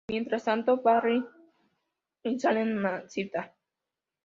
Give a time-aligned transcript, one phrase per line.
[0.09, 1.23] Mientras tanto, Barry
[2.23, 3.53] y salen en una cita.